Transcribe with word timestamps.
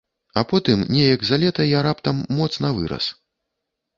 А 0.41 0.43
потым 0.51 0.79
неяк 0.93 1.25
за 1.29 1.37
лета 1.43 1.67
я 1.77 1.83
раптам 1.87 2.23
моцна 2.39 2.71
вырас. 2.79 3.13